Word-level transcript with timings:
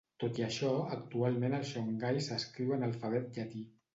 Tot 0.21 0.37
i 0.39 0.43
això, 0.45 0.69
actualment 0.95 1.57
el 1.59 1.67
shongai 1.73 2.23
s'escriu 2.29 2.75
en 2.79 2.89
alfabet 2.91 3.29
llatí. 3.37 3.65